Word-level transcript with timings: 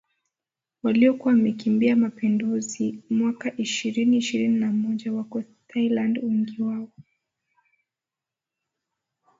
waliokuwa 0.83 1.33
wamekimbia 1.33 1.95
mapinduzi 1.95 2.99
mwaka 3.09 3.57
ishirini 3.57 4.17
ishirini 4.17 4.59
na 4.59 4.71
moja 4.71 5.13
wako 5.13 5.43
Thailand 5.67 6.17
wengi 6.23 6.61
wao 6.61 6.89